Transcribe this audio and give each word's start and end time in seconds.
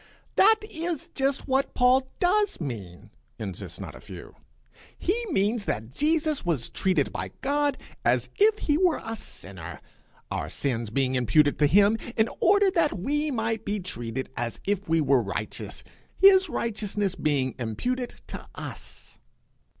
'That 0.35 0.55
is 0.67 1.09
just 1.13 1.47
what 1.47 1.75
Paul 1.75 2.09
does 2.19 2.59
mean,' 2.59 3.11
insist 3.37 3.79
not 3.79 3.93
a 3.93 4.01
few. 4.01 4.35
'He 4.97 5.27
means 5.29 5.65
that 5.65 5.91
Jesus 5.91 6.43
was 6.43 6.71
treated 6.71 7.11
by 7.13 7.29
God 7.41 7.77
as 8.03 8.27
if 8.39 8.57
he 8.57 8.79
were 8.79 8.99
a 9.05 9.15
sinner, 9.15 9.79
our 10.31 10.49
sins 10.49 10.89
being 10.89 11.13
imputed 11.13 11.59
to 11.59 11.67
him, 11.67 11.99
in 12.17 12.29
order 12.39 12.71
that 12.71 12.97
we 12.97 13.29
might 13.29 13.63
be 13.63 13.79
treated 13.79 14.27
as 14.35 14.59
if 14.65 14.89
we 14.89 15.01
were 15.01 15.21
righteous, 15.21 15.83
his 16.17 16.49
righteousness 16.49 17.13
being 17.13 17.53
imputed 17.59 18.15
to 18.25 18.49
us.' 18.55 19.19